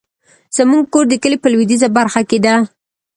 زمونږ 0.57 0.83
کور 0.93 1.05
د 1.09 1.13
کلي 1.23 1.37
په 1.41 1.47
لويديځه 1.53 1.87
برخه 1.97 2.21
کې 2.29 2.39
ده 2.45 2.55